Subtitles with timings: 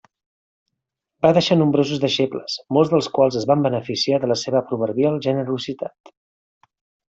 [1.25, 6.15] Va deixar nombrosos deixebles, molts dels quals es van beneficiar de la seva proverbial generositat.